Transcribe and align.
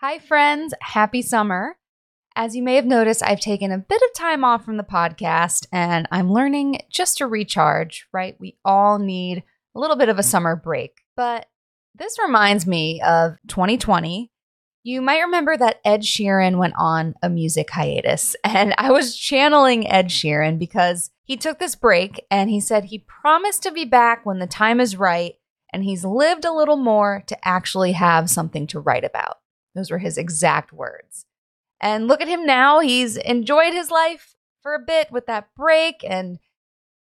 Hi, 0.00 0.18
friends. 0.18 0.74
Happy 0.80 1.22
summer. 1.22 1.76
As 2.36 2.54
you 2.54 2.62
may 2.62 2.74
have 2.74 2.84
noticed, 2.84 3.22
I've 3.22 3.40
taken 3.40 3.72
a 3.72 3.78
bit 3.78 4.02
of 4.02 4.14
time 4.14 4.44
off 4.44 4.64
from 4.64 4.76
the 4.76 4.82
podcast 4.82 5.66
and 5.72 6.06
I'm 6.12 6.30
learning 6.30 6.80
just 6.90 7.16
to 7.18 7.26
recharge, 7.26 8.06
right? 8.12 8.36
We 8.38 8.58
all 8.62 8.98
need 8.98 9.42
a 9.74 9.80
little 9.80 9.96
bit 9.96 10.10
of 10.10 10.18
a 10.18 10.22
summer 10.22 10.54
break. 10.54 11.00
But 11.16 11.46
this 11.94 12.18
reminds 12.22 12.66
me 12.66 13.00
of 13.00 13.38
2020. 13.48 14.30
You 14.82 15.00
might 15.00 15.22
remember 15.22 15.56
that 15.56 15.80
Ed 15.84 16.02
Sheeran 16.02 16.58
went 16.58 16.74
on 16.76 17.14
a 17.22 17.30
music 17.30 17.70
hiatus, 17.70 18.36
and 18.44 18.74
I 18.78 18.92
was 18.92 19.16
channeling 19.16 19.88
Ed 19.90 20.08
Sheeran 20.08 20.58
because 20.58 21.10
he 21.24 21.36
took 21.36 21.58
this 21.58 21.74
break 21.74 22.24
and 22.30 22.50
he 22.50 22.60
said 22.60 22.84
he 22.84 22.98
promised 22.98 23.62
to 23.64 23.72
be 23.72 23.84
back 23.84 24.24
when 24.24 24.38
the 24.38 24.46
time 24.46 24.78
is 24.78 24.96
right 24.96 25.34
and 25.72 25.82
he's 25.82 26.04
lived 26.04 26.44
a 26.44 26.52
little 26.52 26.76
more 26.76 27.24
to 27.26 27.48
actually 27.48 27.92
have 27.92 28.30
something 28.30 28.66
to 28.68 28.78
write 28.78 29.04
about. 29.04 29.38
Those 29.76 29.90
were 29.90 29.98
his 29.98 30.18
exact 30.18 30.72
words. 30.72 31.26
And 31.80 32.08
look 32.08 32.20
at 32.20 32.28
him 32.28 32.46
now. 32.46 32.80
He's 32.80 33.16
enjoyed 33.16 33.72
his 33.72 33.90
life 33.90 34.34
for 34.62 34.74
a 34.74 34.84
bit 34.84 35.12
with 35.12 35.26
that 35.26 35.54
break 35.54 36.02
and 36.02 36.38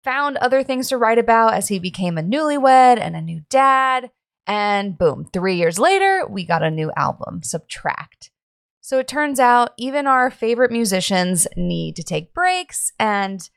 found 0.03 0.37
other 0.37 0.63
things 0.63 0.89
to 0.89 0.97
write 0.97 1.17
about 1.17 1.53
as 1.53 1.69
he 1.69 1.79
became 1.79 2.17
a 2.17 2.23
newlywed 2.23 2.99
and 2.99 3.15
a 3.15 3.21
new 3.21 3.41
dad. 3.49 4.11
And 4.45 4.97
boom, 4.97 5.25
three 5.33 5.55
years 5.55 5.79
later, 5.79 6.25
we 6.29 6.45
got 6.45 6.63
a 6.63 6.71
new 6.71 6.91
album, 6.95 7.41
Subtract. 7.43 8.31
So 8.79 8.99
it 8.99 9.07
turns 9.07 9.39
out 9.39 9.71
even 9.77 10.07
our 10.07 10.31
favorite 10.31 10.71
musicians 10.71 11.45
need 11.57 11.97
to 11.97 12.03
take 12.03 12.33
breaks. 12.33 12.93
And 12.97 13.49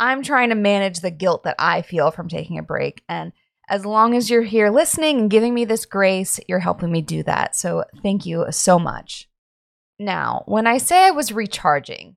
I'm 0.00 0.22
trying 0.22 0.48
to 0.48 0.56
manage 0.56 1.00
the 1.00 1.12
guilt 1.12 1.44
that 1.44 1.54
I 1.58 1.82
feel 1.82 2.10
from 2.10 2.28
taking 2.28 2.58
a 2.58 2.62
break. 2.62 3.04
And 3.08 3.32
as 3.68 3.84
long 3.84 4.14
as 4.14 4.30
you're 4.30 4.42
here 4.42 4.70
listening 4.70 5.18
and 5.18 5.30
giving 5.30 5.54
me 5.54 5.64
this 5.64 5.86
grace, 5.86 6.40
you're 6.48 6.58
helping 6.58 6.90
me 6.90 7.02
do 7.02 7.22
that. 7.24 7.54
So 7.54 7.84
thank 8.02 8.24
you 8.26 8.46
so 8.50 8.78
much. 8.78 9.28
Now, 9.98 10.44
when 10.46 10.66
I 10.66 10.78
say 10.78 11.06
I 11.06 11.10
was 11.10 11.32
recharging, 11.32 12.16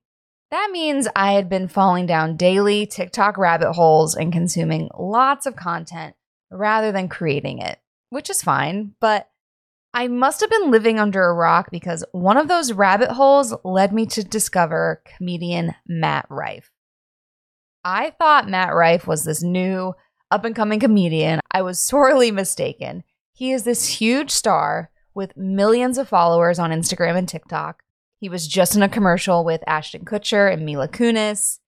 that 0.50 0.70
means 0.70 1.08
I 1.16 1.32
had 1.32 1.48
been 1.48 1.68
falling 1.68 2.06
down 2.06 2.36
daily 2.36 2.86
TikTok 2.86 3.38
rabbit 3.38 3.72
holes 3.72 4.14
and 4.14 4.32
consuming 4.32 4.90
lots 4.98 5.46
of 5.46 5.56
content 5.56 6.14
rather 6.50 6.92
than 6.92 7.08
creating 7.08 7.58
it, 7.58 7.78
which 8.10 8.30
is 8.30 8.42
fine. 8.42 8.94
But 9.00 9.28
I 9.94 10.08
must 10.08 10.40
have 10.40 10.50
been 10.50 10.70
living 10.70 10.98
under 10.98 11.24
a 11.24 11.34
rock 11.34 11.70
because 11.70 12.04
one 12.12 12.36
of 12.36 12.48
those 12.48 12.72
rabbit 12.72 13.10
holes 13.10 13.54
led 13.64 13.92
me 13.92 14.06
to 14.06 14.24
discover 14.24 15.02
comedian 15.16 15.74
Matt 15.86 16.26
Rife. 16.30 16.70
I 17.84 18.10
thought 18.10 18.48
Matt 18.48 18.74
Rife 18.74 19.06
was 19.06 19.24
this 19.24 19.42
new 19.42 19.94
up 20.32 20.44
and 20.44 20.56
coming 20.56 20.80
comedian. 20.80 21.40
I 21.50 21.62
was 21.62 21.78
sorely 21.78 22.30
mistaken. 22.30 23.04
He 23.34 23.52
is 23.52 23.64
this 23.64 23.86
huge 23.86 24.30
star 24.30 24.90
with 25.14 25.36
millions 25.36 25.98
of 25.98 26.08
followers 26.08 26.58
on 26.58 26.70
Instagram 26.70 27.16
and 27.16 27.28
TikTok. 27.28 27.82
He 28.18 28.28
was 28.28 28.48
just 28.48 28.74
in 28.74 28.82
a 28.82 28.88
commercial 28.88 29.44
with 29.44 29.62
Ashton 29.66 30.04
Kutcher 30.04 30.50
and 30.50 30.64
Mila 30.64 30.88
Kunis. 30.88 31.58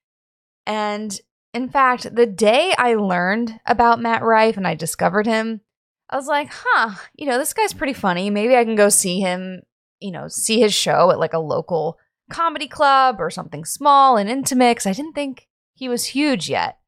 And 0.66 1.20
in 1.52 1.68
fact, 1.68 2.14
the 2.14 2.26
day 2.26 2.72
I 2.78 2.94
learned 2.94 3.60
about 3.66 4.00
Matt 4.00 4.22
Rife 4.22 4.56
and 4.56 4.66
I 4.66 4.74
discovered 4.74 5.26
him, 5.26 5.60
I 6.08 6.16
was 6.16 6.26
like, 6.26 6.48
huh, 6.50 6.94
you 7.14 7.26
know, 7.26 7.38
this 7.38 7.52
guy's 7.52 7.74
pretty 7.74 7.92
funny. 7.92 8.30
Maybe 8.30 8.56
I 8.56 8.64
can 8.64 8.76
go 8.76 8.88
see 8.88 9.20
him, 9.20 9.62
you 10.00 10.10
know, 10.10 10.28
see 10.28 10.60
his 10.60 10.72
show 10.72 11.10
at 11.10 11.18
like 11.18 11.34
a 11.34 11.38
local 11.38 11.98
comedy 12.30 12.68
club 12.68 13.16
or 13.20 13.30
something 13.30 13.64
small 13.64 14.16
and 14.16 14.30
intimate 14.30 14.76
because 14.76 14.86
I 14.86 14.92
didn't 14.92 15.14
think 15.14 15.48
he 15.74 15.88
was 15.88 16.06
huge 16.06 16.48
yet. 16.48 16.78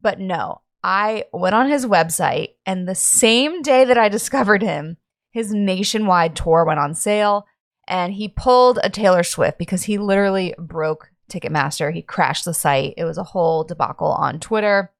But 0.00 0.18
no, 0.18 0.62
I 0.84 1.24
went 1.32 1.54
on 1.54 1.70
his 1.70 1.86
website, 1.86 2.50
and 2.66 2.86
the 2.86 2.94
same 2.94 3.62
day 3.62 3.86
that 3.86 3.96
I 3.96 4.10
discovered 4.10 4.62
him, 4.62 4.98
his 5.30 5.50
nationwide 5.50 6.36
tour 6.36 6.62
went 6.66 6.78
on 6.78 6.94
sale, 6.94 7.46
and 7.88 8.12
he 8.12 8.28
pulled 8.28 8.78
a 8.82 8.90
Taylor 8.90 9.22
Swift 9.22 9.58
because 9.58 9.84
he 9.84 9.96
literally 9.96 10.54
broke 10.58 11.10
Ticketmaster. 11.30 11.90
He 11.90 12.02
crashed 12.02 12.44
the 12.44 12.52
site. 12.52 12.92
It 12.98 13.04
was 13.04 13.16
a 13.16 13.24
whole 13.24 13.64
debacle 13.64 14.08
on 14.08 14.40
Twitter. 14.40 14.92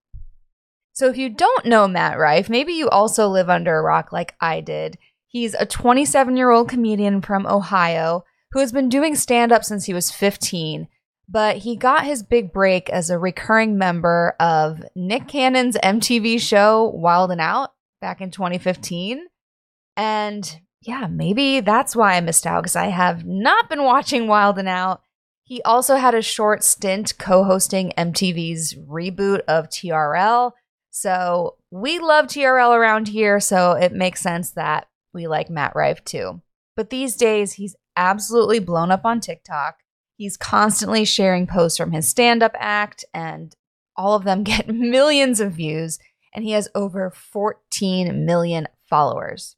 So 0.95 1.09
if 1.11 1.19
you 1.19 1.29
don't 1.29 1.67
know 1.67 1.87
Matt 1.87 2.19
Rife, 2.19 2.49
maybe 2.49 2.73
you 2.73 2.89
also 2.89 3.29
live 3.29 3.51
under 3.51 3.77
a 3.77 3.83
rock 3.83 4.11
like 4.11 4.35
I 4.41 4.63
did. 4.63 4.97
He's 5.27 5.53
a 5.53 5.67
27 5.67 6.35
year 6.35 6.51
old 6.51 6.71
comedian 6.71 7.21
from 7.21 7.47
Ohio 7.47 8.25
who 8.53 8.61
has 8.61 8.73
been 8.73 8.89
doing 8.89 9.17
stand 9.17 9.53
up 9.53 9.65
since 9.65 9.85
he 9.85 9.93
was 9.93 10.11
15 10.11 10.89
but 11.29 11.59
he 11.59 11.77
got 11.77 12.05
his 12.05 12.23
big 12.23 12.53
break 12.53 12.91
as 12.91 13.11
a 13.11 13.19
recurring 13.19 13.79
member 13.79 14.35
of 14.39 14.83
Nick 14.95 15.29
Cannon's 15.29 15.77
MTV 15.83 16.41
show 16.41 16.91
Wild 16.95 17.31
'N 17.31 17.41
Out 17.41 17.73
back 18.01 18.21
in 18.21 18.31
2015. 18.31 19.27
And 19.97 20.61
yeah, 20.83 21.07
maybe 21.07 21.61
that's 21.61 21.97
why 21.97 22.15
I 22.15 22.21
missed 22.21 22.47
out 22.47 22.63
because 22.63 22.77
I 22.77 22.87
have 22.87 23.25
not 23.25 23.71
been 23.71 23.85
watching 23.85 24.27
Wild 24.27 24.59
'N 24.59 24.69
Out. 24.69 25.01
He 25.45 25.63
also 25.63 25.97
had 25.97 26.15
a 26.15 26.23
short 26.23 26.65
stint 26.65 27.19
co 27.19 27.45
hosting 27.45 27.93
MTV's 27.97 28.75
reboot 28.75 29.41
of 29.49 29.69
TRL. 29.69 30.53
So 30.91 31.57
we 31.71 31.99
love 31.99 32.27
TRL 32.27 32.73
around 32.73 33.09
here, 33.09 33.41
so 33.41 33.73
it 33.73 33.93
makes 33.93 34.21
sense 34.21 34.51
that 34.53 34.87
we 35.13 35.27
like 35.27 35.51
Matt 35.51 35.75
Rife 35.75 36.05
too. 36.05 36.41
But 36.77 36.91
these 36.91 37.17
days, 37.17 37.55
he's 37.55 37.77
absolutely 37.97 38.59
blown 38.59 38.91
up 38.91 39.05
on 39.05 39.21
TikTok. 39.21 39.77
He's 40.17 40.37
constantly 40.37 41.05
sharing 41.05 41.47
posts 41.47 41.79
from 41.79 41.93
his 41.93 42.09
stand 42.09 42.43
up 42.43 42.55
act, 42.59 43.05
and 43.13 43.55
all 43.97 44.15
of 44.15 44.25
them 44.25 44.43
get 44.45 44.69
millions 44.69 45.41
of 45.41 45.53
views, 45.53 45.99
and 46.35 46.45
he 46.45 46.53
has 46.53 46.69
over 46.75 47.11
14 47.11 48.25
million 48.25 48.69
followers. 48.89 49.57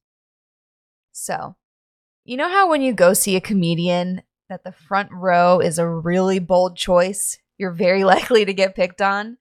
So, 1.13 1.57
you 2.25 2.37
know 2.37 2.49
how 2.49 2.69
when 2.69 2.83
you 2.83 2.93
go 2.93 3.13
see 3.13 3.37
a 3.37 3.41
comedian, 3.41 4.23
that 4.49 4.65
the 4.65 4.73
front 4.73 5.11
row 5.13 5.59
is 5.59 5.79
a 5.79 5.89
really 5.89 6.39
bold 6.39 6.77
choice? 6.77 7.39
You're 7.59 7.73
very 7.73 8.05
likely 8.13 8.45
to 8.45 8.53
get 8.53 8.77
picked 8.77 9.03
on. 9.03 9.39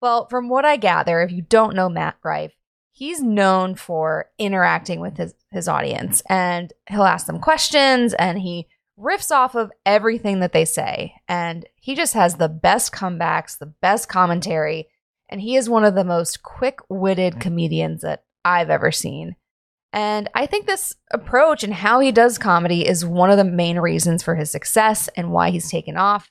Well, 0.00 0.28
from 0.28 0.48
what 0.48 0.64
I 0.64 0.76
gather, 0.76 1.20
if 1.20 1.30
you 1.30 1.42
don't 1.42 1.76
know 1.76 1.88
Matt 1.88 2.16
Rife, 2.24 2.54
he's 2.92 3.22
known 3.22 3.74
for 3.74 4.30
interacting 4.38 5.00
with 5.00 5.16
his, 5.16 5.34
his 5.50 5.68
audience 5.68 6.22
and 6.28 6.72
he'll 6.88 7.04
ask 7.04 7.26
them 7.26 7.38
questions 7.38 8.14
and 8.14 8.38
he 8.38 8.66
riffs 9.00 9.30
off 9.30 9.54
of 9.54 9.72
everything 9.86 10.40
that 10.40 10.52
they 10.52 10.64
say. 10.64 11.14
And 11.28 11.66
he 11.76 11.94
just 11.94 12.14
has 12.14 12.34
the 12.34 12.48
best 12.48 12.92
comebacks, 12.92 13.58
the 13.58 13.72
best 13.80 14.08
commentary. 14.08 14.88
And 15.28 15.40
he 15.40 15.56
is 15.56 15.68
one 15.68 15.84
of 15.84 15.94
the 15.94 16.04
most 16.04 16.42
quick 16.42 16.80
witted 16.88 17.40
comedians 17.40 18.02
that 18.02 18.24
I've 18.44 18.70
ever 18.70 18.92
seen. 18.92 19.36
And 19.92 20.28
I 20.34 20.46
think 20.46 20.66
this 20.66 20.94
approach 21.12 21.64
and 21.64 21.74
how 21.74 22.00
he 22.00 22.12
does 22.12 22.38
comedy 22.38 22.86
is 22.86 23.04
one 23.04 23.30
of 23.30 23.36
the 23.36 23.44
main 23.44 23.78
reasons 23.78 24.22
for 24.22 24.36
his 24.36 24.50
success 24.50 25.08
and 25.16 25.32
why 25.32 25.50
he's 25.50 25.70
taken 25.70 25.96
off 25.96 26.30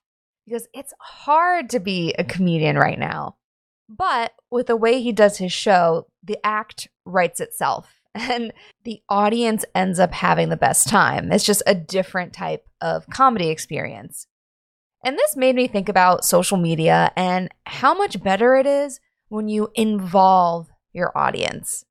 because 0.50 0.68
it's 0.74 0.94
hard 1.00 1.70
to 1.70 1.80
be 1.80 2.14
a 2.18 2.24
comedian 2.24 2.76
right 2.76 2.98
now. 2.98 3.36
But 3.88 4.32
with 4.50 4.68
the 4.68 4.76
way 4.76 5.02
he 5.02 5.12
does 5.12 5.38
his 5.38 5.52
show, 5.52 6.08
the 6.24 6.40
act 6.44 6.88
writes 7.06 7.40
itself 7.40 7.99
and 8.16 8.54
the 8.84 9.02
audience 9.10 9.66
ends 9.76 10.00
up 10.00 10.14
having 10.14 10.50
the 10.50 10.58
best 10.58 10.88
time. 10.88 11.32
It's 11.32 11.46
just 11.46 11.64
a 11.68 11.76
different 11.76 12.34
type 12.34 12.68
of 12.82 13.08
comedy 13.10 13.50
experience. 13.50 14.28
And 15.04 15.18
this 15.18 15.38
made 15.38 15.56
me 15.56 15.68
think 15.68 15.88
about 15.88 16.26
social 16.26 16.58
media 16.58 17.12
and 17.16 17.50
how 17.66 17.94
much 17.94 18.22
better 18.22 18.56
it 18.56 18.66
is 18.66 19.00
when 19.30 19.48
you 19.48 19.70
involve 19.76 20.70
your 20.92 21.18
audience. 21.18 21.86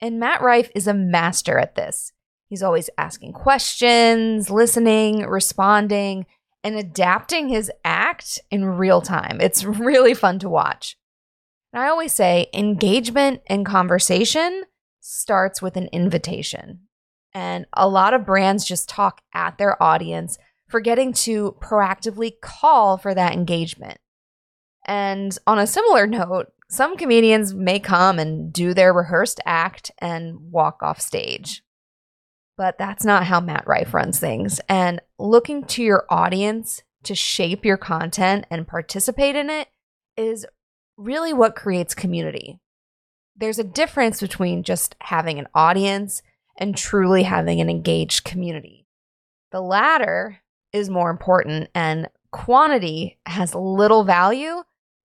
And 0.00 0.20
Matt 0.20 0.40
Rife 0.40 0.70
is 0.74 0.86
a 0.86 0.94
master 0.94 1.58
at 1.58 1.74
this. 1.74 2.12
He's 2.48 2.62
always 2.62 2.88
asking 2.96 3.32
questions, 3.32 4.50
listening, 4.50 5.26
responding, 5.26 6.26
and 6.62 6.76
adapting 6.76 7.48
his 7.48 7.70
act 7.84 8.40
in 8.50 8.64
real 8.64 9.00
time. 9.00 9.40
It's 9.40 9.64
really 9.64 10.14
fun 10.14 10.38
to 10.40 10.48
watch. 10.48 10.96
And 11.72 11.82
I 11.82 11.88
always 11.88 12.12
say 12.12 12.48
engagement 12.54 13.42
and 13.48 13.66
conversation 13.66 14.64
starts 15.06 15.62
with 15.62 15.76
an 15.76 15.88
invitation. 15.92 16.80
And 17.32 17.66
a 17.72 17.88
lot 17.88 18.14
of 18.14 18.26
brands 18.26 18.64
just 18.64 18.88
talk 18.88 19.20
at 19.32 19.58
their 19.58 19.80
audience, 19.82 20.38
forgetting 20.68 21.12
to 21.12 21.56
proactively 21.60 22.32
call 22.40 22.98
for 22.98 23.14
that 23.14 23.32
engagement. 23.32 23.98
And 24.86 25.36
on 25.46 25.58
a 25.58 25.66
similar 25.66 26.06
note, 26.06 26.46
some 26.68 26.96
comedians 26.96 27.54
may 27.54 27.78
come 27.78 28.18
and 28.18 28.52
do 28.52 28.74
their 28.74 28.92
rehearsed 28.92 29.40
act 29.44 29.90
and 29.98 30.36
walk 30.50 30.82
off 30.82 31.00
stage. 31.00 31.62
But 32.56 32.78
that's 32.78 33.04
not 33.04 33.24
how 33.24 33.40
Matt 33.40 33.66
Rife 33.66 33.94
runs 33.94 34.18
things. 34.18 34.60
And 34.68 35.00
looking 35.18 35.64
to 35.64 35.82
your 35.82 36.06
audience 36.08 36.82
to 37.04 37.14
shape 37.14 37.64
your 37.64 37.76
content 37.76 38.46
and 38.50 38.66
participate 38.66 39.36
in 39.36 39.50
it 39.50 39.68
is 40.16 40.46
really 40.96 41.32
what 41.32 41.54
creates 41.54 41.94
community 41.94 42.58
there's 43.36 43.58
a 43.58 43.64
difference 43.64 44.20
between 44.20 44.62
just 44.62 44.96
having 45.00 45.38
an 45.38 45.48
audience 45.54 46.22
and 46.58 46.76
truly 46.76 47.24
having 47.24 47.60
an 47.60 47.68
engaged 47.68 48.24
community. 48.24 48.86
The 49.52 49.60
latter 49.60 50.40
is 50.72 50.88
more 50.88 51.10
important, 51.10 51.68
and 51.74 52.08
quantity 52.30 53.18
has 53.26 53.54
little 53.54 54.04
value 54.04 54.62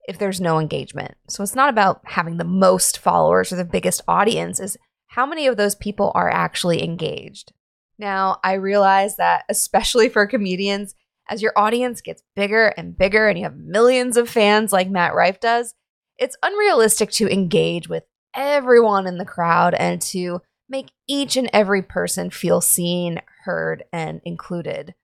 if 0.08 0.18
there's 0.18 0.40
no 0.40 0.58
engagement. 0.58 1.14
So 1.28 1.42
it's 1.42 1.54
not 1.54 1.68
about 1.68 2.00
having 2.04 2.38
the 2.38 2.44
most 2.44 2.98
followers 2.98 3.52
or 3.52 3.56
the 3.56 3.64
biggest 3.64 4.02
audience, 4.08 4.58
is 4.60 4.76
how 5.08 5.26
many 5.26 5.46
of 5.46 5.56
those 5.56 5.74
people 5.74 6.10
are 6.14 6.30
actually 6.30 6.82
engaged. 6.82 7.52
Now, 7.98 8.40
I 8.42 8.54
realize 8.54 9.16
that, 9.16 9.44
especially 9.48 10.08
for 10.08 10.26
comedians, 10.26 10.94
as 11.28 11.40
your 11.40 11.52
audience 11.56 12.00
gets 12.00 12.22
bigger 12.34 12.68
and 12.76 12.96
bigger 12.96 13.28
and 13.28 13.38
you 13.38 13.44
have 13.44 13.56
millions 13.56 14.16
of 14.16 14.28
fans 14.28 14.72
like 14.72 14.90
Matt 14.90 15.14
Rife 15.14 15.38
does, 15.38 15.74
it's 16.18 16.36
unrealistic 16.42 17.10
to 17.12 17.32
engage 17.32 17.88
with 17.88 18.04
everyone 18.34 19.06
in 19.06 19.18
the 19.18 19.24
crowd 19.24 19.74
and 19.74 20.00
to 20.02 20.40
make 20.68 20.92
each 21.06 21.36
and 21.36 21.50
every 21.52 21.82
person 21.82 22.30
feel 22.30 22.60
seen, 22.60 23.20
heard, 23.44 23.84
and 23.92 24.20
included. 24.24 24.94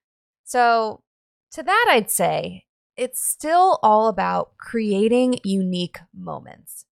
So, 0.44 1.02
to 1.52 1.62
that, 1.62 1.86
I'd 1.88 2.10
say 2.10 2.64
it's 2.96 3.24
still 3.24 3.78
all 3.82 4.08
about 4.08 4.56
creating 4.58 5.38
unique 5.44 5.98
moments. 6.14 6.84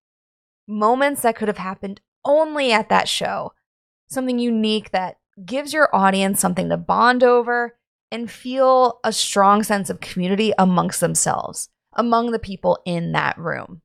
Moments 0.69 1.23
that 1.23 1.37
could 1.37 1.49
have 1.49 1.59
happened 1.59 2.01
only 2.25 2.73
at 2.73 2.89
that 2.89 3.09
show. 3.09 3.53
Something 4.09 4.39
unique 4.39 4.91
that 4.93 5.17
gives 5.45 5.73
your 5.73 5.95
audience 5.95 6.41
something 6.41 6.69
to 6.69 6.77
bond 6.77 7.23
over 7.23 7.77
and 8.11 8.31
feel 8.31 9.01
a 9.05 9.13
strong 9.13 9.63
sense 9.63 9.91
of 9.91 10.01
community 10.01 10.53
amongst 10.59 11.01
themselves, 11.01 11.69
among 11.93 12.31
the 12.31 12.39
people 12.39 12.79
in 12.85 13.13
that 13.13 13.37
room. 13.39 13.83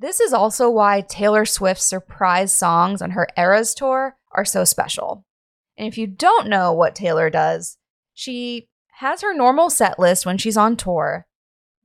This 0.00 0.18
is 0.18 0.32
also 0.32 0.70
why 0.70 1.02
Taylor 1.02 1.44
Swift's 1.44 1.84
surprise 1.84 2.54
songs 2.54 3.02
on 3.02 3.10
her 3.10 3.28
Eras 3.36 3.74
tour 3.74 4.16
are 4.32 4.46
so 4.46 4.64
special. 4.64 5.26
And 5.76 5.86
if 5.86 5.98
you 5.98 6.06
don't 6.06 6.48
know 6.48 6.72
what 6.72 6.94
Taylor 6.94 7.28
does, 7.28 7.76
she 8.14 8.70
has 9.00 9.20
her 9.20 9.34
normal 9.34 9.68
set 9.68 9.98
list 9.98 10.24
when 10.24 10.38
she's 10.38 10.56
on 10.56 10.78
tour, 10.78 11.26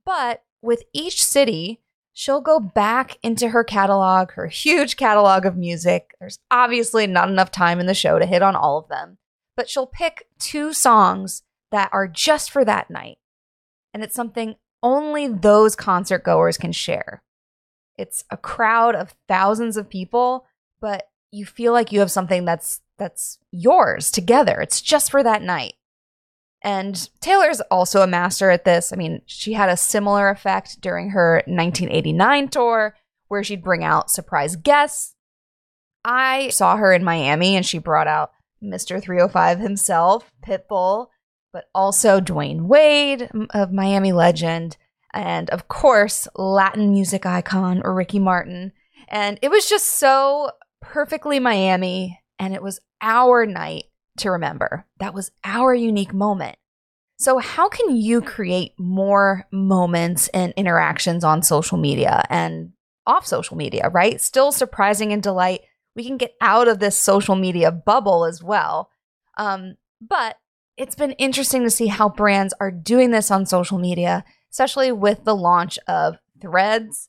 but 0.06 0.44
with 0.62 0.82
each 0.94 1.22
city, 1.22 1.82
she'll 2.14 2.40
go 2.40 2.58
back 2.58 3.18
into 3.22 3.50
her 3.50 3.62
catalog, 3.62 4.30
her 4.30 4.46
huge 4.46 4.96
catalog 4.96 5.44
of 5.44 5.58
music. 5.58 6.14
There's 6.18 6.38
obviously 6.50 7.06
not 7.06 7.28
enough 7.28 7.50
time 7.50 7.80
in 7.80 7.86
the 7.86 7.92
show 7.92 8.18
to 8.18 8.24
hit 8.24 8.40
on 8.40 8.56
all 8.56 8.78
of 8.78 8.88
them, 8.88 9.18
but 9.58 9.68
she'll 9.68 9.86
pick 9.86 10.26
two 10.38 10.72
songs 10.72 11.42
that 11.70 11.90
are 11.92 12.08
just 12.08 12.50
for 12.50 12.64
that 12.64 12.88
night. 12.88 13.18
And 13.92 14.02
it's 14.02 14.16
something 14.16 14.56
only 14.82 15.28
those 15.28 15.76
concert 15.76 16.24
goers 16.24 16.56
can 16.56 16.72
share. 16.72 17.22
It's 17.98 18.24
a 18.30 18.36
crowd 18.36 18.94
of 18.94 19.14
thousands 19.28 19.76
of 19.76 19.88
people, 19.88 20.46
but 20.80 21.08
you 21.30 21.46
feel 21.46 21.72
like 21.72 21.92
you 21.92 22.00
have 22.00 22.10
something 22.10 22.44
that's 22.44 22.80
that's 22.98 23.38
yours 23.50 24.10
together. 24.10 24.60
It's 24.60 24.80
just 24.80 25.10
for 25.10 25.22
that 25.22 25.42
night. 25.42 25.74
And 26.62 27.08
Taylor's 27.20 27.60
also 27.62 28.02
a 28.02 28.06
master 28.06 28.50
at 28.50 28.64
this. 28.64 28.92
I 28.92 28.96
mean, 28.96 29.20
she 29.26 29.52
had 29.52 29.68
a 29.68 29.76
similar 29.76 30.30
effect 30.30 30.80
during 30.80 31.10
her 31.10 31.42
1989 31.46 32.48
tour 32.48 32.96
where 33.28 33.44
she'd 33.44 33.62
bring 33.62 33.84
out 33.84 34.10
surprise 34.10 34.56
guests. 34.56 35.14
I 36.04 36.48
saw 36.48 36.76
her 36.76 36.92
in 36.92 37.04
Miami 37.04 37.56
and 37.56 37.66
she 37.66 37.78
brought 37.78 38.08
out 38.08 38.32
Mr. 38.62 39.02
305 39.02 39.58
himself, 39.58 40.32
Pitbull, 40.44 41.08
but 41.52 41.66
also 41.74 42.20
Dwyane 42.20 42.62
Wade 42.62 43.28
of 43.50 43.72
Miami 43.72 44.12
legend, 44.12 44.76
and 45.16 45.48
of 45.50 45.66
course, 45.66 46.28
Latin 46.36 46.90
music 46.90 47.24
icon 47.24 47.80
Ricky 47.80 48.18
Martin. 48.18 48.72
And 49.08 49.38
it 49.40 49.50
was 49.50 49.68
just 49.68 49.98
so 49.98 50.50
perfectly 50.82 51.40
Miami, 51.40 52.20
and 52.38 52.54
it 52.54 52.62
was 52.62 52.80
our 53.00 53.46
night 53.46 53.84
to 54.18 54.30
remember. 54.30 54.86
That 54.98 55.14
was 55.14 55.30
our 55.42 55.74
unique 55.74 56.12
moment. 56.12 56.56
So, 57.18 57.38
how 57.38 57.68
can 57.68 57.96
you 57.96 58.20
create 58.20 58.72
more 58.78 59.46
moments 59.50 60.28
and 60.28 60.52
interactions 60.54 61.24
on 61.24 61.42
social 61.42 61.78
media 61.78 62.24
and 62.28 62.72
off 63.06 63.26
social 63.26 63.56
media, 63.56 63.88
right? 63.92 64.20
Still 64.20 64.52
surprising 64.52 65.12
and 65.12 65.22
delight. 65.22 65.60
We 65.94 66.04
can 66.04 66.18
get 66.18 66.34
out 66.42 66.68
of 66.68 66.78
this 66.78 66.98
social 66.98 67.36
media 67.36 67.70
bubble 67.70 68.26
as 68.26 68.42
well. 68.42 68.90
Um, 69.38 69.76
but 70.00 70.36
it's 70.76 70.94
been 70.94 71.12
interesting 71.12 71.62
to 71.62 71.70
see 71.70 71.86
how 71.86 72.10
brands 72.10 72.52
are 72.60 72.70
doing 72.70 73.12
this 73.12 73.30
on 73.30 73.46
social 73.46 73.78
media 73.78 74.24
especially 74.50 74.92
with 74.92 75.24
the 75.24 75.34
launch 75.34 75.78
of 75.86 76.16
threads. 76.40 77.08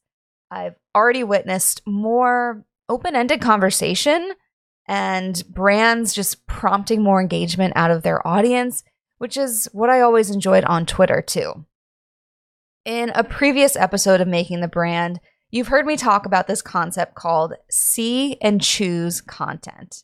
I've 0.50 0.76
already 0.96 1.24
witnessed 1.24 1.82
more 1.86 2.66
open 2.90 3.16
ended 3.16 3.42
conversation 3.42 4.34
and 4.88 5.44
brands 5.50 6.14
just 6.14 6.46
prompting 6.48 7.02
more 7.02 7.22
engagement 7.22 7.74
out 7.76 7.92
of 7.92 8.04
their 8.04 8.26
audience, 8.26 8.84
which 9.18 9.36
is 9.36 9.68
what 9.74 9.90
I 9.90 10.02
always 10.02 10.30
enjoyed 10.30 10.64
on 10.64 10.86
Twitter 10.86 11.22
too. 11.22 11.66
In 12.86 13.12
a 13.16 13.24
previous 13.24 13.76
episode 13.76 14.22
of 14.22 14.28
Making 14.30 14.62
the 14.62 14.70
Brand, 14.70 15.20
you've 15.52 15.68
heard 15.68 15.86
me 15.86 15.98
talk 15.98 16.26
about 16.26 16.48
this 16.48 16.62
concept 16.62 17.16
called 17.16 17.54
see 17.70 18.38
and 18.42 18.62
choose 18.62 19.20
content. 19.20 20.04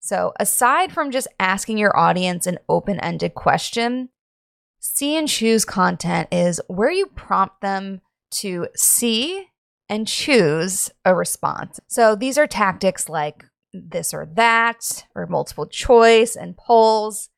So, 0.00 0.32
aside 0.38 0.92
from 0.92 1.10
just 1.10 1.28
asking 1.38 1.78
your 1.78 1.96
audience 1.98 2.46
an 2.46 2.58
open 2.68 3.00
ended 3.00 3.34
question, 3.34 4.10
see 4.80 5.16
and 5.16 5.28
choose 5.28 5.64
content 5.64 6.28
is 6.32 6.60
where 6.66 6.90
you 6.90 7.06
prompt 7.06 7.60
them 7.60 8.00
to 8.32 8.66
see 8.74 9.46
and 9.88 10.08
choose 10.08 10.90
a 11.04 11.14
response. 11.14 11.78
So 11.88 12.16
these 12.16 12.38
are 12.38 12.46
tactics 12.46 13.08
like 13.08 13.44
this 13.72 14.12
or 14.14 14.26
that, 14.34 15.04
or 15.14 15.26
multiple 15.26 15.66
choice 15.66 16.34
and 16.34 16.56
polls, 16.56 17.28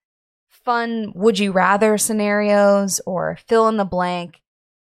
fun 0.49 1.13
would 1.15 1.39
you 1.39 1.53
rather 1.53 1.99
scenarios, 1.99 3.01
or 3.05 3.39
fill 3.49 3.69
in 3.69 3.77
the 3.77 3.85
blank. 3.85 4.41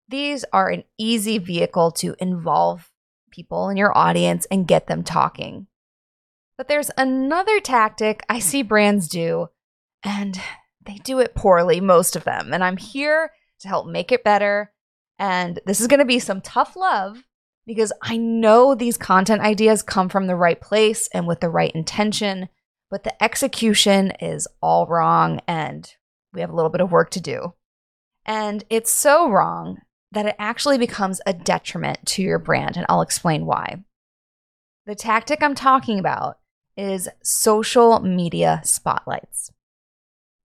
These 0.09 0.43
are 0.51 0.69
an 0.69 0.83
easy 0.97 1.37
vehicle 1.37 1.91
to 1.93 2.15
involve 2.19 2.91
people 3.31 3.69
in 3.69 3.77
your 3.77 3.97
audience 3.97 4.45
and 4.51 4.67
get 4.67 4.87
them 4.87 5.03
talking. 5.03 5.67
But 6.57 6.67
there's 6.67 6.91
another 6.97 7.59
tactic 7.59 8.21
I 8.27 8.39
see 8.39 8.61
brands 8.61 9.07
do, 9.07 9.47
and 10.03 10.39
they 10.85 10.95
do 10.95 11.19
it 11.19 11.35
poorly, 11.35 11.79
most 11.79 12.15
of 12.15 12.23
them. 12.23 12.53
And 12.53 12.63
I'm 12.63 12.77
here 12.77 13.31
to 13.59 13.67
help 13.67 13.87
make 13.87 14.11
it 14.11 14.23
better. 14.23 14.71
And 15.19 15.59
this 15.65 15.79
is 15.79 15.87
going 15.87 15.99
to 15.99 16.05
be 16.05 16.19
some 16.19 16.41
tough 16.41 16.75
love 16.75 17.23
because 17.67 17.93
I 18.01 18.17
know 18.17 18.73
these 18.73 18.97
content 18.97 19.41
ideas 19.41 19.83
come 19.83 20.09
from 20.09 20.27
the 20.27 20.35
right 20.35 20.59
place 20.59 21.07
and 21.13 21.27
with 21.27 21.41
the 21.41 21.49
right 21.49 21.71
intention, 21.71 22.49
but 22.89 23.03
the 23.03 23.23
execution 23.23 24.11
is 24.19 24.47
all 24.61 24.87
wrong 24.87 25.41
and 25.47 25.91
we 26.33 26.41
have 26.41 26.49
a 26.49 26.55
little 26.55 26.71
bit 26.71 26.81
of 26.81 26.91
work 26.91 27.11
to 27.11 27.21
do. 27.21 27.53
And 28.25 28.63
it's 28.69 28.91
so 28.91 29.29
wrong 29.29 29.81
that 30.11 30.25
it 30.25 30.35
actually 30.39 30.77
becomes 30.77 31.21
a 31.25 31.33
detriment 31.33 32.05
to 32.05 32.21
your 32.21 32.39
brand. 32.39 32.77
And 32.77 32.85
I'll 32.89 33.01
explain 33.01 33.45
why. 33.45 33.83
The 34.85 34.95
tactic 34.95 35.43
I'm 35.43 35.55
talking 35.55 35.99
about 35.99 36.39
is 36.75 37.07
social 37.21 37.99
media 37.99 38.61
spotlights 38.63 39.51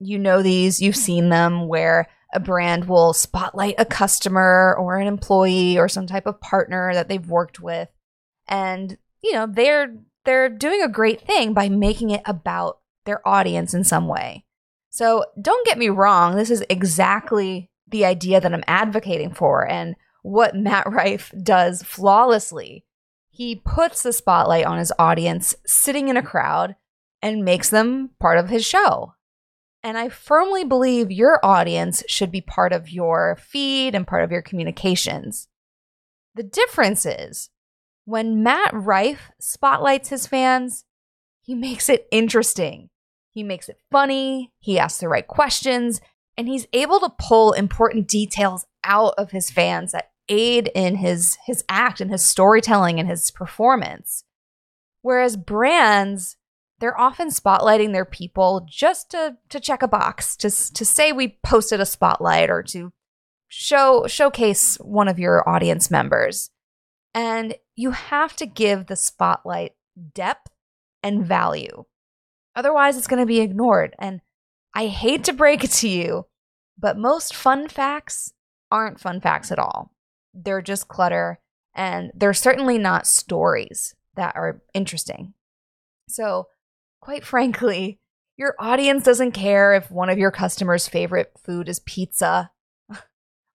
you 0.05 0.19
know 0.19 0.41
these, 0.41 0.81
you've 0.81 0.95
mm-hmm. 0.95 1.01
seen 1.01 1.29
them 1.29 1.67
where 1.67 2.07
a 2.33 2.39
brand 2.39 2.85
will 2.85 3.13
spotlight 3.13 3.75
a 3.77 3.85
customer 3.85 4.75
or 4.77 4.97
an 4.97 5.07
employee 5.07 5.77
or 5.77 5.87
some 5.87 6.07
type 6.07 6.25
of 6.25 6.41
partner 6.41 6.93
that 6.93 7.07
they've 7.07 7.29
worked 7.29 7.59
with 7.59 7.87
and 8.47 8.97
you 9.23 9.33
know 9.33 9.47
they're 9.47 9.95
they're 10.25 10.49
doing 10.49 10.81
a 10.81 10.89
great 10.89 11.21
thing 11.21 11.53
by 11.53 11.69
making 11.69 12.09
it 12.09 12.21
about 12.25 12.79
their 13.05 13.25
audience 13.27 13.73
in 13.73 13.83
some 13.83 14.07
way. 14.07 14.43
So, 14.89 15.25
don't 15.39 15.65
get 15.65 15.77
me 15.77 15.89
wrong, 15.89 16.35
this 16.35 16.49
is 16.49 16.63
exactly 16.69 17.69
the 17.87 18.05
idea 18.05 18.41
that 18.41 18.53
I'm 18.53 18.63
advocating 18.67 19.33
for 19.33 19.67
and 19.67 19.95
what 20.23 20.55
Matt 20.55 20.91
Rife 20.91 21.31
does 21.41 21.83
flawlessly. 21.83 22.85
He 23.29 23.55
puts 23.57 24.01
the 24.01 24.13
spotlight 24.13 24.65
on 24.65 24.79
his 24.79 24.93
audience 24.97 25.53
sitting 25.65 26.07
in 26.07 26.17
a 26.17 26.23
crowd 26.23 26.75
and 27.21 27.43
makes 27.43 27.69
them 27.69 28.11
part 28.19 28.37
of 28.37 28.49
his 28.49 28.65
show. 28.65 29.13
And 29.85 29.99
I 29.99 30.09
firmly 30.09 30.63
believe 30.63 31.11
your 31.11 31.39
audience 31.45 32.03
should 32.07 32.31
be 32.31 32.41
part 32.41 32.73
of 32.73 32.89
your 32.89 33.37
feed 33.39 33.93
and 33.93 34.07
part 34.07 34.23
of 34.23 34.31
your 34.31 34.41
communications. 34.41 35.47
The 36.33 36.41
difference 36.41 37.05
is 37.05 37.51
when 38.03 38.41
Matt 38.41 38.73
Rife 38.73 39.29
spotlights 39.39 40.09
his 40.09 40.25
fans, 40.25 40.85
he 41.39 41.53
makes 41.53 41.87
it 41.87 42.07
interesting. 42.09 42.89
He 43.29 43.43
makes 43.43 43.69
it 43.69 43.79
funny, 43.91 44.51
he 44.57 44.79
asks 44.79 45.01
the 45.01 45.07
right 45.07 45.27
questions, 45.27 46.01
and 46.35 46.47
he's 46.47 46.65
able 46.73 46.99
to 47.01 47.13
pull 47.19 47.53
important 47.53 48.07
details 48.07 48.65
out 48.83 49.13
of 49.19 49.29
his 49.29 49.51
fans 49.51 49.91
that 49.91 50.09
aid 50.29 50.71
in 50.73 50.95
his 50.95 51.37
his 51.45 51.63
act 51.69 52.01
and 52.01 52.09
his 52.09 52.23
storytelling 52.23 52.99
and 52.99 53.07
his 53.07 53.29
performance. 53.29 54.23
Whereas 55.03 55.37
brands 55.37 56.37
they're 56.85 57.01
often 57.01 57.29
spotlighting 57.29 57.93
their 57.93 58.05
people 58.05 58.63
just 58.69 59.09
to 59.09 59.37
to 59.49 59.59
check 59.59 59.81
a 59.81 59.87
box 59.87 60.35
to 60.35 60.51
to 60.51 60.85
say 60.85 61.11
we 61.11 61.39
posted 61.43 61.79
a 61.79 61.85
spotlight 61.85 62.51
or 62.51 62.61
to 62.61 62.93
show 63.47 64.05
showcase 64.05 64.75
one 64.75 65.07
of 65.07 65.17
your 65.17 65.49
audience 65.49 65.89
members. 65.89 66.51
And 67.15 67.55
you 67.75 67.89
have 67.89 68.35
to 68.35 68.45
give 68.45 68.85
the 68.85 68.95
spotlight 68.95 69.71
depth 70.13 70.51
and 71.01 71.25
value. 71.25 71.85
Otherwise 72.55 72.97
it's 72.97 73.07
going 73.07 73.19
to 73.19 73.25
be 73.25 73.39
ignored. 73.39 73.95
And 73.97 74.21
i 74.75 74.85
hate 74.85 75.23
to 75.23 75.33
break 75.33 75.63
it 75.63 75.71
to 75.71 75.89
you 75.89 76.27
but 76.77 76.99
most 76.99 77.33
fun 77.33 77.67
facts 77.67 78.31
aren't 78.69 78.99
fun 78.99 79.21
facts 79.21 79.51
at 79.51 79.57
all. 79.57 79.91
They're 80.35 80.61
just 80.61 80.87
clutter 80.87 81.39
and 81.73 82.11
they're 82.13 82.35
certainly 82.35 82.77
not 82.77 83.07
stories 83.07 83.95
that 84.15 84.35
are 84.35 84.61
interesting. 84.75 85.33
So 86.07 86.45
quite 87.05 87.23
frankly, 87.23 87.99
Your 88.35 88.55
audience 88.59 89.03
doesn't 89.03 89.33
care 89.33 89.75
if 89.75 89.91
one 89.91 90.09
of 90.09 90.17
your 90.17 90.31
customers' 90.31 90.87
favorite 90.87 91.31
food 91.37 91.69
is 91.69 91.79
pizza 91.81 92.49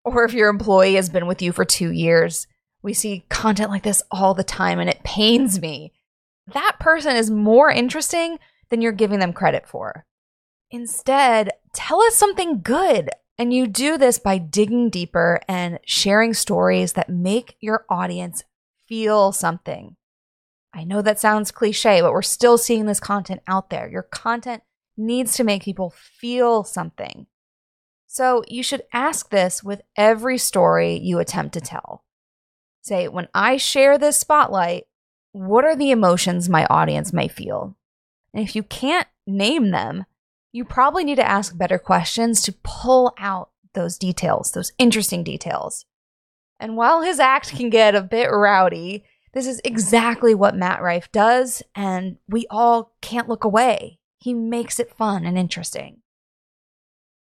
or 0.05 0.23
if 0.23 0.33
your 0.33 0.49
employee 0.49 0.95
has 0.95 1.09
been 1.09 1.27
with 1.27 1.41
you 1.41 1.51
for 1.51 1.65
two 1.65 1.91
years. 1.91 2.47
We 2.81 2.93
see 2.93 3.25
content 3.29 3.69
like 3.69 3.83
this 3.83 4.01
all 4.09 4.33
the 4.33 4.45
time 4.45 4.79
and 4.79 4.89
it 4.89 5.03
pains 5.03 5.59
me. 5.59 5.91
That 6.53 6.77
person 6.79 7.15
is 7.17 7.29
more 7.29 7.69
interesting 7.69 8.39
than 8.69 8.81
you're 8.81 8.93
giving 8.93 9.19
them 9.19 9.33
credit 9.33 9.67
for. 9.67 10.05
Instead, 10.71 11.51
tell 11.73 12.01
us 12.01 12.15
something 12.15 12.61
good. 12.61 13.09
And 13.37 13.53
you 13.53 13.67
do 13.67 13.97
this 13.97 14.17
by 14.17 14.37
digging 14.37 14.89
deeper 14.89 15.41
and 15.47 15.77
sharing 15.85 16.33
stories 16.33 16.93
that 16.93 17.09
make 17.09 17.57
your 17.59 17.85
audience 17.89 18.45
feel 18.87 19.33
something. 19.33 19.97
I 20.73 20.83
know 20.83 21.01
that 21.01 21.19
sounds 21.19 21.51
cliche, 21.51 22.01
but 22.01 22.13
we're 22.13 22.21
still 22.21 22.57
seeing 22.57 22.85
this 22.85 22.99
content 22.99 23.41
out 23.47 23.69
there. 23.69 23.89
Your 23.89 24.03
content 24.03 24.63
needs 24.95 25.35
to 25.35 25.43
make 25.43 25.63
people 25.63 25.93
feel 25.95 26.63
something. 26.63 27.27
So 28.07 28.43
you 28.47 28.63
should 28.63 28.83
ask 28.93 29.29
this 29.29 29.63
with 29.63 29.81
every 29.95 30.37
story 30.37 30.97
you 30.97 31.19
attempt 31.19 31.53
to 31.53 31.61
tell. 31.61 32.03
Say, 32.81 33.07
when 33.07 33.27
I 33.33 33.57
share 33.57 33.97
this 33.97 34.17
spotlight, 34.17 34.85
what 35.33 35.63
are 35.63 35.75
the 35.75 35.91
emotions 35.91 36.49
my 36.49 36.65
audience 36.65 37.13
may 37.13 37.27
feel? 37.27 37.77
And 38.33 38.43
if 38.43 38.55
you 38.55 38.63
can't 38.63 39.07
name 39.27 39.71
them, 39.71 40.05
you 40.51 40.65
probably 40.65 41.03
need 41.03 41.15
to 41.15 41.27
ask 41.27 41.57
better 41.57 41.79
questions 41.79 42.41
to 42.41 42.55
pull 42.63 43.13
out 43.17 43.51
those 43.73 43.97
details, 43.97 44.51
those 44.51 44.73
interesting 44.77 45.23
details. 45.23 45.85
And 46.59 46.75
while 46.75 47.01
his 47.01 47.19
act 47.19 47.55
can 47.55 47.69
get 47.69 47.95
a 47.95 48.01
bit 48.01 48.29
rowdy, 48.29 49.05
this 49.33 49.47
is 49.47 49.61
exactly 49.63 50.35
what 50.35 50.55
Matt 50.55 50.81
Rife 50.81 51.11
does, 51.11 51.63
and 51.73 52.17
we 52.27 52.45
all 52.49 52.93
can't 53.01 53.29
look 53.29 53.43
away. 53.43 53.99
He 54.17 54.33
makes 54.33 54.79
it 54.79 54.95
fun 54.95 55.25
and 55.25 55.37
interesting. 55.37 56.01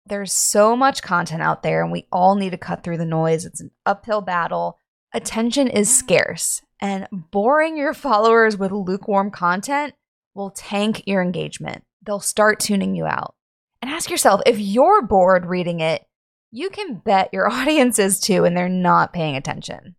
There's 0.08 0.34
so 0.34 0.76
much 0.76 1.04
content 1.04 1.44
out 1.44 1.62
there, 1.62 1.84
and 1.84 1.92
we 1.92 2.08
all 2.12 2.36
need 2.36 2.50
to 2.52 2.58
cut 2.58 2.84
through 2.84 2.98
the 2.98 3.06
noise. 3.06 3.46
It's 3.46 3.62
an 3.62 3.72
uphill 3.86 4.22
battle. 4.22 4.80
Attention 5.14 5.68
is 5.68 5.96
scarce, 5.96 6.62
and 6.80 7.08
boring 7.12 7.78
your 7.78 7.94
followers 7.96 8.58
with 8.58 8.72
lukewarm 8.72 9.30
content 9.30 9.94
will 10.34 10.50
tank 10.50 11.04
your 11.06 11.22
engagement. 11.22 11.84
They'll 12.04 12.20
start 12.20 12.60
tuning 12.60 12.96
you 12.96 13.06
out. 13.06 13.36
And 13.82 13.92
ask 13.92 14.10
yourself 14.10 14.42
if 14.46 14.60
you're 14.60 15.02
bored 15.04 15.46
reading 15.46 15.80
it, 15.80 16.04
you 16.52 16.70
can 16.70 16.96
bet 16.96 17.30
your 17.32 17.48
audience 17.52 18.00
is 18.00 18.20
too, 18.20 18.44
and 18.44 18.58
they're 18.58 18.70
not 18.70 19.14
paying 19.14 19.36
attention. 19.36 19.96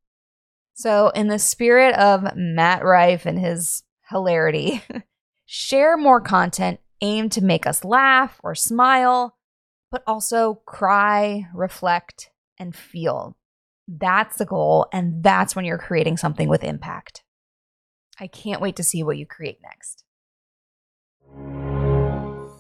So, 0.74 1.10
in 1.10 1.28
the 1.28 1.38
spirit 1.38 1.94
of 1.96 2.34
Matt 2.34 2.84
Rife 2.84 3.26
and 3.26 3.38
his 3.38 3.82
hilarity, 4.08 4.82
share 5.46 5.96
more 5.96 6.20
content 6.20 6.80
aimed 7.02 7.32
to 7.32 7.44
make 7.44 7.66
us 7.66 7.84
laugh 7.84 8.40
or 8.42 8.54
smile, 8.54 9.36
but 9.90 10.02
also 10.06 10.62
cry, 10.66 11.46
reflect, 11.54 12.30
and 12.58 12.74
feel. 12.74 13.36
That's 13.88 14.38
the 14.38 14.46
goal, 14.46 14.86
and 14.92 15.22
that's 15.22 15.54
when 15.54 15.64
you're 15.64 15.78
creating 15.78 16.16
something 16.16 16.48
with 16.48 16.64
impact. 16.64 17.22
I 18.18 18.26
can't 18.26 18.60
wait 18.60 18.76
to 18.76 18.84
see 18.84 19.02
what 19.02 19.18
you 19.18 19.26
create 19.26 19.58
next. 19.62 20.04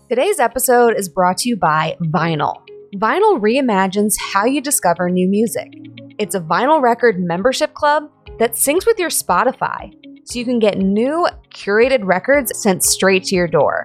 Today's 0.08 0.40
episode 0.40 0.94
is 0.96 1.08
brought 1.08 1.38
to 1.38 1.48
you 1.48 1.56
by 1.56 1.96
VNYL. 2.02 2.56
VNYL 2.96 3.40
reimagines 3.40 4.14
how 4.32 4.44
you 4.44 4.60
discover 4.60 5.08
new 5.08 5.28
music. 5.28 5.72
It's 6.18 6.34
a 6.34 6.40
vinyl 6.40 6.82
record 6.82 7.20
membership 7.20 7.74
club 7.74 8.10
that 8.38 8.52
syncs 8.52 8.86
with 8.86 8.98
your 8.98 9.10
Spotify 9.10 9.92
so 10.24 10.38
you 10.38 10.44
can 10.44 10.58
get 10.58 10.78
new 10.78 11.26
curated 11.50 12.04
records 12.04 12.56
sent 12.60 12.84
straight 12.84 13.24
to 13.24 13.34
your 13.34 13.48
door. 13.48 13.84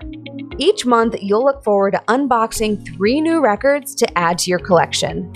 Each 0.57 0.86
month, 0.86 1.15
you'll 1.22 1.43
look 1.43 1.63
forward 1.63 1.91
to 1.91 2.03
unboxing 2.07 2.86
three 2.96 3.22
new 3.22 3.43
records 3.43 3.96
to 3.96 4.17
add 4.17 4.38
to 4.39 4.50
your 4.50 4.60
collection. 4.60 5.31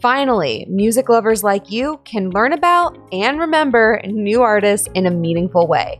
Finally, 0.00 0.66
music 0.68 1.08
lovers 1.08 1.42
like 1.42 1.70
you 1.70 2.00
can 2.04 2.30
learn 2.30 2.52
about 2.52 2.98
and 3.12 3.38
remember 3.38 4.00
new 4.04 4.42
artists 4.42 4.88
in 4.94 5.06
a 5.06 5.10
meaningful 5.10 5.66
way. 5.66 5.98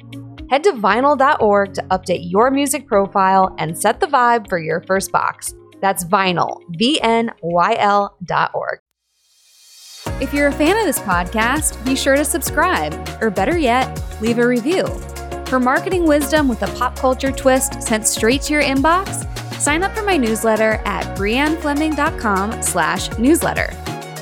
Head 0.50 0.62
to 0.64 0.72
VNYL.org 0.72 1.74
to 1.74 1.82
update 1.84 2.30
your 2.30 2.50
music 2.50 2.86
profile 2.86 3.54
and 3.58 3.76
set 3.76 4.00
the 4.00 4.06
vibe 4.06 4.48
for 4.48 4.58
your 4.58 4.82
first 4.82 5.10
box. 5.10 5.54
That's 5.80 6.04
VNYL, 6.04 6.60
V 6.78 7.00
N 7.00 7.30
Y 7.42 7.76
L 7.78 8.16
dot 8.24 8.50
org. 8.54 8.80
If 10.20 10.32
you're 10.32 10.46
a 10.46 10.52
fan 10.52 10.76
of 10.78 10.84
this 10.84 11.00
podcast, 11.00 11.84
be 11.84 11.96
sure 11.96 12.14
to 12.14 12.24
subscribe, 12.24 12.94
or 13.20 13.30
better 13.30 13.58
yet, 13.58 14.00
leave 14.20 14.38
a 14.38 14.46
review. 14.46 14.86
For 15.46 15.58
marketing 15.58 16.06
wisdom 16.06 16.48
with 16.48 16.62
a 16.62 16.68
pop 16.78 16.96
culture 16.96 17.32
twist 17.32 17.82
sent 17.82 18.06
straight 18.06 18.42
to 18.42 18.52
your 18.52 18.62
inbox, 18.62 19.28
sign 19.60 19.82
up 19.82 19.94
for 19.94 20.02
my 20.02 20.16
newsletter 20.16 20.80
at 20.84 21.04
briannefleming.com 21.18 22.62
slash 22.62 23.16
newsletter, 23.18 23.70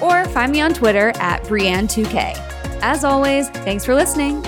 or 0.02 0.24
find 0.28 0.50
me 0.50 0.60
on 0.60 0.72
Twitter 0.72 1.12
at 1.16 1.42
brianne2k. 1.44 2.34
As 2.82 3.04
always, 3.04 3.50
thanks 3.50 3.84
for 3.84 3.94
listening. 3.94 4.42